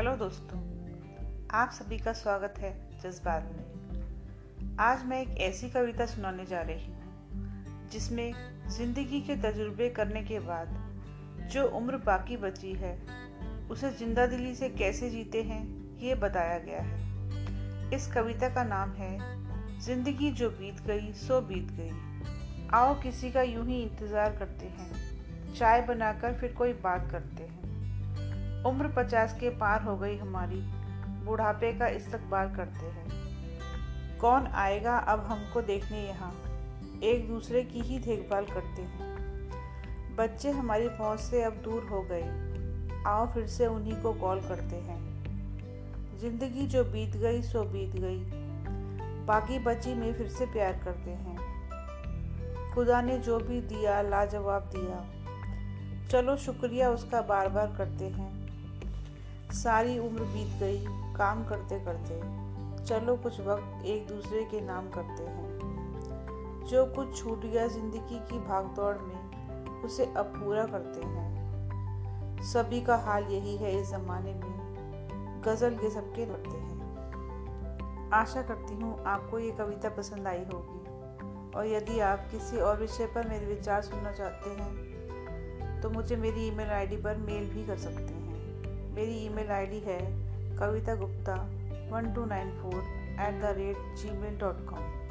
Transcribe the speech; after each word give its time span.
Hello 0.00 0.14
दोस्तों, 0.16 0.58
आप 1.50 1.70
सभी 1.70 1.96
का 1.98 2.12
स्वागत 2.12 2.54
है 2.58 2.70
जज्बात 3.00 3.50
में। 3.56 4.76
आज 4.80 5.04
मैं 5.06 5.20
एक 5.22 5.36
ऐसी 5.38 5.68
कविता 5.70 6.06
सुनाने 6.06 6.46
जा 6.46 6.60
रही 6.60 6.86
हूँ, 6.86 7.88
जिसमें 7.92 8.32
ज़िंदगी 8.68 9.20
के 9.20 9.36
तजुर्बे 9.36 9.88
करने 9.88 10.22
के 10.22 10.38
बाद 10.38 10.68
जो 11.52 11.66
उम्र 11.68 11.96
बाकी 11.96 12.36
बची 12.36 12.72
है, 12.72 12.96
उसे 13.70 13.90
ज़िंदा 13.90 14.26
दिली 14.26 14.54
से 14.54 14.68
कैसे 14.68 15.10
जीते 15.10 15.42
हैं, 15.42 15.62
ये 15.98 16.14
बताया 16.14 16.58
गया 16.58 16.82
है। 16.82 17.90
इस 17.94 18.12
कविता 18.12 18.48
का 18.48 18.64
नाम 18.64 18.92
है, 18.92 19.18
ज़िंदगी 19.80 20.30
जो 20.32 20.50
बीत 20.50 20.80
गई, 20.86 21.12
सो 21.12 21.40
बीत 21.42 21.72
गई। 21.72 22.68
आओ 22.72 23.00
किसी 23.02 23.30
का 23.30 23.42
यूँ 23.42 23.66
ही 23.66 23.82
इंतज़ार 23.82 24.36
करते 24.36 24.66
हैं, 24.66 24.92
चाय 25.54 25.86
बनाकर 25.86 26.38
फिर 26.40 26.52
कोई 26.52 26.72
बात 26.72 27.10
करते 27.10 27.42
हैं। 27.42 27.69
उम्र 28.66 28.88
पचास 28.88 29.32
के 29.40 29.50
पार 29.50 29.82
हो 29.82 29.96
गई 29.96 30.16
हमारी। 30.16 30.60
बुढ़ापे 31.24 31.72
का 31.72 31.86
इस्तकबाल 31.86 32.54
करते 32.54 32.86
हैं। 32.86 33.10
कौन 34.18 34.46
आएगा 34.46 34.96
अब 34.96 35.20
हमको 35.20 35.62
देखने 35.62 36.08
यहाँ? 36.08 36.34
एक 37.02 37.28
दूसरे 37.28 37.62
की 37.62 37.80
ही 37.80 37.98
देखभाल 37.98 38.44
करते 38.44 38.82
हैं। 38.82 39.10
बच्चे 40.16 40.50
हमारी 40.50 40.88
पहुँच 40.88 41.20
से 41.20 41.42
अब 41.42 41.52
दूर 41.52 41.82
हो 41.82 42.02
गए। 42.02 42.50
आओ 43.06 43.32
फिर 43.32 43.46
से 43.46 43.66
उन्हीं 43.66 44.02
को 44.02 44.12
कॉल 44.12 44.40
करते 44.40 44.76
हैं। 44.76 45.10
ज़िंदगी 46.18 46.66
जो 46.66 46.84
बीत 46.84 47.16
गई, 47.16 47.42
सो 47.42 47.62
बीत 47.62 47.92
गई। 47.96 48.24
बाकी 49.26 49.58
बची 49.58 49.94
में 49.94 50.14
फिर 50.14 50.28
से 50.28 50.46
प्यार 50.46 50.72
करते 50.72 51.10
हैं। 51.10 51.50
खुदा 52.74 53.02
ने 53.02 53.18
जो 53.18 53.38
भी 53.38 53.60
दिया, 53.60 54.02
लाजवाब 54.02 54.62
दिया। 54.62 55.10
चलो 56.08 56.36
शुक्रिया 56.36 56.90
उसका 56.90 57.20
बार 57.20 57.48
बार 57.48 57.74
करते 57.78 58.04
हैं। 58.04 58.39
सारी 59.52 59.98
उम्र 59.98 60.24
बीत 60.24 60.58
गई, 60.60 60.84
काम 61.14 61.44
करते 61.44 61.78
करते। 61.80 62.18
चलो 62.84 63.16
कुछ 63.16 63.40
वक्त 63.40 63.84
एक 63.86 64.06
दूसरे 64.08 64.44
के 64.44 64.60
नाम 64.60 64.88
करते 64.90 65.22
हैं। 65.22 66.66
जो 66.66 66.84
कुछ 66.86 67.16
छूट 67.18 67.40
गया 67.40 67.66
ज़िंदगी 67.66 68.18
की 68.20 68.38
भागदौड़ 68.38 68.96
में, 68.96 69.82
उसे 69.82 70.04
अब 70.04 70.32
पूरा 70.36 70.64
करते 70.66 71.06
हैं। 71.06 72.42
सभी 72.42 72.80
का 72.80 72.96
हाल 72.96 73.24
यही 73.24 73.56
है 73.56 73.80
इस 73.80 73.90
जमाने 73.90 74.34
में। 74.34 75.42
गज़ल 75.46 75.78
ये 75.82 75.90
सबके 75.90 76.26
लगते 76.26 76.56
हैं। 76.56 78.10
आशा 78.12 78.42
करती 78.42 78.74
हूँ 78.74 79.02
आपको 79.04 79.38
ये 79.38 79.50
कविता 79.50 79.88
पसंद 79.88 80.26
आई 80.26 80.44
होगी। 80.44 80.78
और 81.56 81.66
यदि 81.66 82.00
आप 82.00 82.26
किसी 82.30 82.56
और 82.56 82.78
विषय 82.78 83.06
पर 83.06 83.28
मेरे 83.28 83.46
विचार 83.46 83.82
सुनना 83.82 84.12
चाहते 84.12 84.50
हैं 84.50 85.80
तो 85.82 85.90
मुझे 85.90 86.16
मेरी 86.16 86.46
ईमेल 86.48 86.70
आईडी 86.70 86.96
पर 86.96 87.16
मेल 87.16 87.48
भी 87.50 87.66
कर 87.66 87.76
सकते 87.76 88.12
हैं। 88.14 88.29
मेरी 88.94 89.16
ईमेल 89.24 89.50
आईडी 89.50 89.78
है 89.78 89.98
Kavita 90.58 90.94
Gupta 90.94 91.34
one 91.90 92.12
two 92.14 92.24
nine 92.24 92.50
four 92.60 92.80
at 93.26 93.40
the 93.42 93.54
rate 93.56 93.96
Gmail 94.10 94.38
dot 94.38 94.64
com. 94.68 95.09